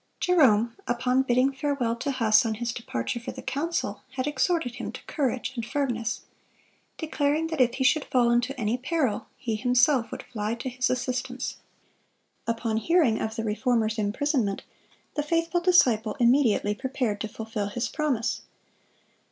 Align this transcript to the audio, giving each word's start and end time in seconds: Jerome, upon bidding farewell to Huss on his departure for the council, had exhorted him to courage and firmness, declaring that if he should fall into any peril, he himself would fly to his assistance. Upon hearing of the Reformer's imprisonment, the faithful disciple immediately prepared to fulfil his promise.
Jerome, 0.19 0.75
upon 0.87 1.21
bidding 1.21 1.53
farewell 1.53 1.95
to 1.97 2.09
Huss 2.09 2.43
on 2.43 2.55
his 2.55 2.73
departure 2.73 3.19
for 3.19 3.31
the 3.33 3.43
council, 3.43 4.01
had 4.13 4.25
exhorted 4.25 4.77
him 4.77 4.91
to 4.93 5.03
courage 5.05 5.51
and 5.55 5.63
firmness, 5.63 6.21
declaring 6.97 7.45
that 7.49 7.61
if 7.61 7.75
he 7.75 7.83
should 7.83 8.05
fall 8.05 8.31
into 8.31 8.59
any 8.59 8.79
peril, 8.79 9.27
he 9.37 9.55
himself 9.55 10.09
would 10.11 10.23
fly 10.23 10.55
to 10.55 10.69
his 10.69 10.89
assistance. 10.89 11.57
Upon 12.47 12.77
hearing 12.77 13.21
of 13.21 13.35
the 13.35 13.43
Reformer's 13.43 13.99
imprisonment, 13.99 14.63
the 15.13 15.21
faithful 15.21 15.61
disciple 15.61 16.17
immediately 16.19 16.73
prepared 16.73 17.21
to 17.21 17.27
fulfil 17.27 17.67
his 17.67 17.87
promise. 17.87 18.41